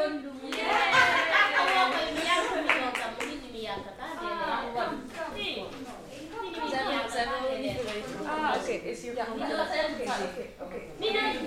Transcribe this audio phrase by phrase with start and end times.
[0.00, 0.16] Okay,
[8.86, 9.20] it's okay,
[10.62, 10.82] okay,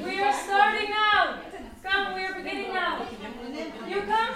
[0.06, 1.40] we are starting now.
[1.82, 3.02] Come, we are beginning now.
[3.88, 4.36] You come?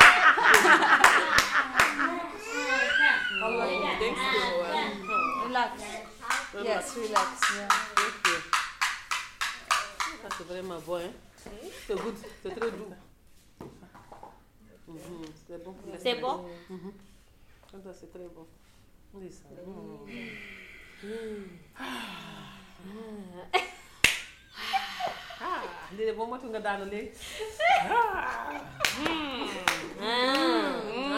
[6.95, 7.39] Relax.
[7.95, 8.37] Thank you.
[10.21, 11.11] Ça c'est vraiment bon, hein.
[11.87, 12.91] C'est good, c'est très doux.
[14.87, 16.93] Mhm, C'est bon c'est bon Mhm.
[17.83, 18.45] Ça c'est très bon.
[19.13, 19.47] Oui, ça.
[25.43, 25.61] Ah,
[25.97, 27.11] lii de boo motu nga daanu léegi.
[30.01, 31.10] Eh,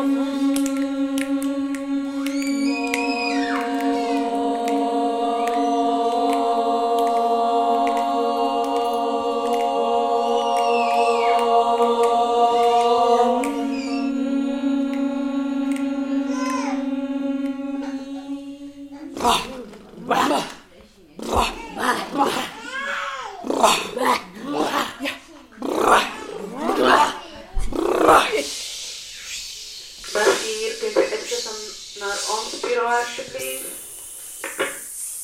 [0.00, 0.06] Bah.
[20.08, 20.59] Bah.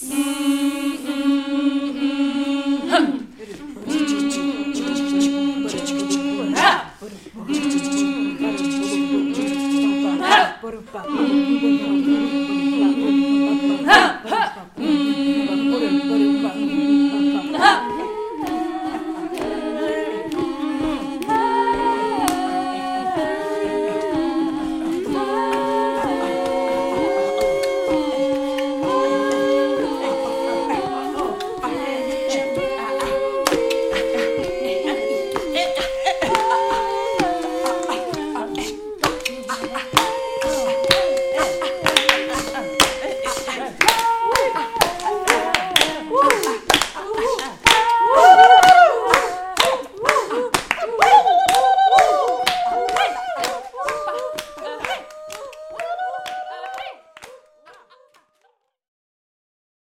[0.04, 0.35] Mm.